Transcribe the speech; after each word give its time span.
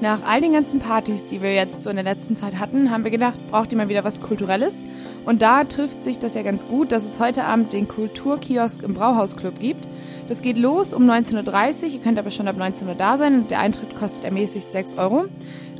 Nach 0.00 0.20
all 0.24 0.40
den 0.40 0.52
ganzen 0.52 0.78
Partys, 0.78 1.26
die 1.26 1.42
wir 1.42 1.52
jetzt 1.52 1.82
so 1.82 1.90
in 1.90 1.96
der 1.96 2.04
letzten 2.04 2.36
Zeit 2.36 2.60
hatten, 2.60 2.92
haben 2.92 3.02
wir 3.02 3.10
gedacht, 3.10 3.36
braucht 3.50 3.72
ihr 3.72 3.78
mal 3.78 3.88
wieder 3.88 4.04
was 4.04 4.22
Kulturelles? 4.22 4.84
Und 5.24 5.42
da 5.42 5.64
trifft 5.64 6.04
sich 6.04 6.20
das 6.20 6.34
ja 6.34 6.42
ganz 6.42 6.64
gut, 6.66 6.92
dass 6.92 7.04
es 7.04 7.18
heute 7.18 7.44
Abend 7.44 7.72
den 7.72 7.88
Kulturkiosk 7.88 8.84
im 8.84 8.94
Brauhausclub 8.94 9.58
gibt. 9.58 9.88
Das 10.28 10.40
geht 10.40 10.56
los 10.56 10.94
um 10.94 11.02
19.30 11.10 11.82
Uhr, 11.82 11.88
ihr 11.94 11.98
könnt 11.98 12.18
aber 12.18 12.30
schon 12.30 12.46
ab 12.46 12.56
19 12.56 12.86
Uhr 12.86 12.94
da 12.94 13.16
sein 13.16 13.40
und 13.40 13.50
der 13.50 13.58
Eintritt 13.58 13.98
kostet 13.98 14.24
ermäßigt 14.24 14.70
6 14.72 14.98
Euro. 14.98 15.24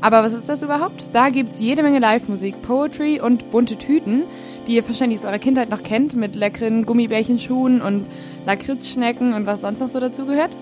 Aber 0.00 0.24
was 0.24 0.34
ist 0.34 0.48
das 0.48 0.64
überhaupt? 0.64 1.10
Da 1.12 1.28
gibt's 1.30 1.60
jede 1.60 1.84
Menge 1.84 2.00
Live-Musik, 2.00 2.60
Poetry 2.62 3.20
und 3.20 3.52
bunte 3.52 3.76
Tüten, 3.76 4.24
die 4.66 4.74
ihr 4.74 4.88
wahrscheinlich 4.88 5.20
aus 5.20 5.26
eurer 5.26 5.38
Kindheit 5.38 5.70
noch 5.70 5.84
kennt, 5.84 6.16
mit 6.16 6.34
leckeren 6.34 6.86
Gummibärchenschuhen 6.86 7.80
und 7.80 8.04
Lakritzschnecken 8.46 9.32
und 9.34 9.46
was 9.46 9.60
sonst 9.60 9.78
noch 9.78 9.88
so 9.88 10.00
dazugehört. 10.00 10.56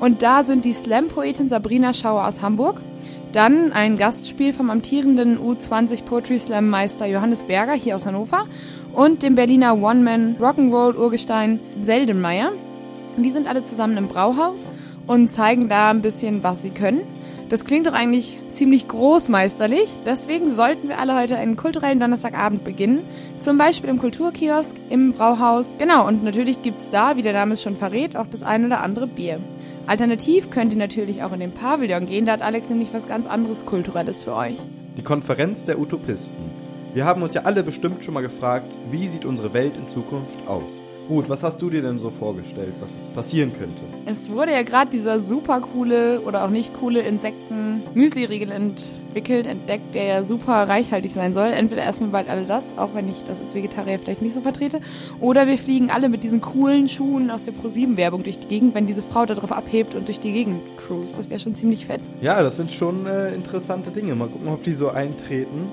Und 0.00 0.22
da 0.22 0.44
sind 0.44 0.64
die 0.64 0.72
Slam-Poetin 0.72 1.48
Sabrina 1.48 1.92
Schauer 1.92 2.26
aus 2.26 2.42
Hamburg, 2.42 2.80
dann 3.32 3.72
ein 3.72 3.98
Gastspiel 3.98 4.52
vom 4.52 4.70
amtierenden 4.70 5.38
U20 5.38 6.04
Poetry 6.04 6.38
Slam 6.38 6.70
Meister 6.70 7.06
Johannes 7.06 7.42
Berger 7.42 7.74
hier 7.74 7.96
aus 7.96 8.06
Hannover 8.06 8.44
und 8.94 9.22
dem 9.22 9.34
Berliner 9.34 9.80
One-Man 9.80 10.36
Rock'n'Roll 10.40 10.96
Urgestein 10.96 11.60
Seldenmeier. 11.82 12.52
Die 13.16 13.30
sind 13.30 13.48
alle 13.48 13.64
zusammen 13.64 13.96
im 13.96 14.08
Brauhaus 14.08 14.68
und 15.06 15.28
zeigen 15.28 15.68
da 15.68 15.90
ein 15.90 16.02
bisschen, 16.02 16.42
was 16.42 16.62
sie 16.62 16.70
können. 16.70 17.00
Das 17.48 17.64
klingt 17.64 17.86
doch 17.86 17.94
eigentlich 17.94 18.38
ziemlich 18.52 18.88
großmeisterlich. 18.88 19.88
Deswegen 20.04 20.50
sollten 20.50 20.88
wir 20.88 20.98
alle 20.98 21.14
heute 21.14 21.36
einen 21.36 21.56
kulturellen 21.56 21.98
Donnerstagabend 21.98 22.62
beginnen. 22.62 23.00
Zum 23.40 23.56
Beispiel 23.56 23.88
im 23.88 23.98
Kulturkiosk, 23.98 24.76
im 24.90 25.14
Brauhaus. 25.14 25.76
Genau, 25.78 26.06
und 26.06 26.22
natürlich 26.24 26.60
gibt's 26.62 26.90
da, 26.90 27.16
wie 27.16 27.22
der 27.22 27.32
Name 27.32 27.54
es 27.54 27.62
schon 27.62 27.76
verrät, 27.76 28.16
auch 28.16 28.26
das 28.30 28.42
ein 28.42 28.66
oder 28.66 28.82
andere 28.82 29.06
Bier. 29.06 29.38
Alternativ 29.88 30.50
könnt 30.50 30.74
ihr 30.74 30.78
natürlich 30.78 31.22
auch 31.22 31.32
in 31.32 31.40
den 31.40 31.52
Pavillon 31.52 32.04
gehen, 32.04 32.26
da 32.26 32.32
hat 32.32 32.42
Alex 32.42 32.68
nämlich 32.68 32.92
was 32.92 33.08
ganz 33.08 33.26
anderes 33.26 33.64
Kulturelles 33.64 34.20
für 34.22 34.36
euch. 34.36 34.58
Die 34.98 35.02
Konferenz 35.02 35.64
der 35.64 35.80
Utopisten. 35.80 36.36
Wir 36.92 37.06
haben 37.06 37.22
uns 37.22 37.32
ja 37.32 37.42
alle 37.44 37.62
bestimmt 37.62 38.04
schon 38.04 38.12
mal 38.12 38.20
gefragt, 38.20 38.70
wie 38.90 39.08
sieht 39.08 39.24
unsere 39.24 39.54
Welt 39.54 39.72
in 39.78 39.88
Zukunft 39.88 40.46
aus? 40.46 40.70
Gut, 41.08 41.30
was 41.30 41.42
hast 41.42 41.62
du 41.62 41.70
dir 41.70 41.80
denn 41.80 41.98
so 41.98 42.10
vorgestellt, 42.10 42.74
was 42.80 42.94
es 42.96 43.06
passieren 43.06 43.54
könnte? 43.58 43.80
Es 44.04 44.30
wurde 44.30 44.52
ja 44.52 44.62
gerade 44.62 44.90
dieser 44.90 45.18
super 45.18 45.62
coole 45.62 46.20
oder 46.20 46.44
auch 46.44 46.50
nicht 46.50 46.74
coole 46.74 47.00
Insekten-Müsli-Riegel 47.00 48.50
entwickelt, 48.50 48.92
entdeckt, 49.20 49.94
der 49.94 50.04
ja 50.04 50.24
super 50.24 50.68
reichhaltig 50.68 51.12
sein 51.12 51.34
soll. 51.34 51.48
Entweder 51.48 51.86
essen 51.86 52.06
wir 52.06 52.12
bald 52.12 52.28
alle 52.28 52.42
das, 52.42 52.76
auch 52.76 52.90
wenn 52.94 53.08
ich 53.08 53.16
das 53.26 53.40
als 53.40 53.54
Vegetarier 53.54 53.98
vielleicht 53.98 54.22
nicht 54.22 54.34
so 54.34 54.40
vertrete, 54.40 54.80
oder 55.20 55.46
wir 55.46 55.58
fliegen 55.58 55.90
alle 55.90 56.08
mit 56.08 56.24
diesen 56.24 56.40
coolen 56.40 56.88
Schuhen 56.88 57.30
aus 57.30 57.44
der 57.44 57.52
ProSieben-Werbung 57.52 58.22
durch 58.22 58.38
die 58.38 58.48
Gegend, 58.48 58.74
wenn 58.74 58.86
diese 58.86 59.02
Frau 59.02 59.26
da 59.26 59.34
drauf 59.34 59.52
abhebt 59.52 59.94
und 59.94 60.08
durch 60.08 60.20
die 60.20 60.32
Gegend 60.32 60.60
cruise. 60.76 61.14
Das 61.16 61.30
wäre 61.30 61.40
schon 61.40 61.54
ziemlich 61.54 61.86
fett. 61.86 62.00
Ja, 62.20 62.42
das 62.42 62.56
sind 62.56 62.72
schon 62.72 63.06
äh, 63.06 63.34
interessante 63.34 63.90
Dinge. 63.90 64.14
Mal 64.14 64.28
gucken, 64.28 64.48
ob 64.48 64.62
die 64.62 64.72
so 64.72 64.90
eintreten. 64.90 65.66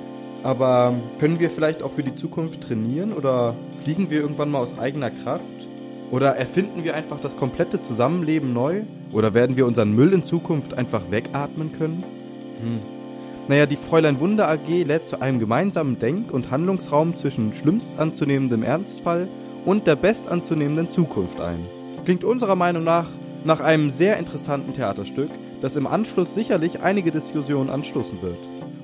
Aber 0.44 0.94
können 1.20 1.40
wir 1.40 1.50
vielleicht 1.50 1.82
auch 1.82 1.92
für 1.94 2.04
die 2.04 2.16
Zukunft 2.16 2.62
trainieren 2.62 3.14
oder 3.14 3.56
fliegen 3.84 4.12
wir 4.12 4.20
irgendwann 4.20 4.52
mal 4.52 4.60
aus 4.60 4.78
eigener 4.78 5.10
Kraft? 5.10 5.42
Oder 6.12 6.36
erfinden 6.36 6.84
wir 6.84 6.96
einfach 6.96 7.20
das 7.20 7.36
komplette 7.36 7.82
Zusammenleben 7.82 8.54
neu? 8.54 8.82
Oder 9.12 9.34
werden 9.34 9.58
wir 9.58 9.66
unseren 9.66 9.92
Müll 9.92 10.14
in 10.14 10.24
Zukunft 10.24 10.78
einfach 10.78 11.02
wegatmen 11.10 11.72
können? 11.72 12.04
Hm. 12.62 12.80
Naja, 13.48 13.68
die 13.68 13.76
Fräulein 13.76 14.20
Wunder 14.20 14.50
AG 14.50 14.68
lädt 14.68 15.08
zu 15.08 15.22
einem 15.22 15.40
gemeinsamen 15.40 16.00
Denk- 16.00 16.34
und 16.34 16.50
Handlungsraum 16.50 17.16
zwischen 17.16 17.54
schlimmst 17.54 18.00
anzunehmendem 18.00 18.64
Ernstfall 18.64 19.28
und 19.66 19.86
der 19.86 19.96
best 19.96 20.28
anzunehmenden 20.30 20.90
Zukunft 20.90 21.40
ein. 21.40 21.60
Klingt 22.06 22.24
unserer 22.24 22.56
Meinung 22.56 22.84
nach 22.84 23.08
nach 23.44 23.60
einem 23.60 23.92
sehr 23.92 24.18
interessanten 24.18 24.74
Theaterstück, 24.74 25.30
das 25.62 25.76
im 25.76 25.86
Anschluss 25.86 26.34
sicherlich 26.34 26.82
einige 26.82 27.12
Diskussionen 27.12 27.70
anstoßen 27.70 28.24
wird. 28.24 28.40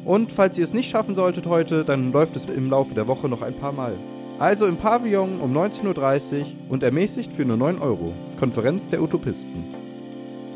Und 0.05 0.31
falls 0.31 0.59
ihr 0.59 0.65
es 0.65 0.73
nicht 0.73 0.91
schaffen 0.91 1.15
solltet 1.15 1.47
heute, 1.47 1.83
dann 1.83 2.11
läuft 2.11 2.35
es 2.35 2.45
im 2.45 2.69
Laufe 2.69 2.93
der 2.93 3.07
Woche 3.07 3.27
noch 3.27 3.41
ein 3.41 3.55
paar 3.55 3.71
Mal. 3.71 3.93
Also 4.37 4.67
im 4.67 4.77
Pavillon 4.77 5.39
um 5.39 5.55
19.30 5.55 6.39
Uhr 6.39 6.45
und 6.69 6.83
ermäßigt 6.83 7.33
für 7.33 7.45
nur 7.45 7.57
9 7.57 7.79
Euro. 7.79 8.13
Konferenz 8.39 8.87
der 8.87 9.01
Utopisten. 9.01 9.80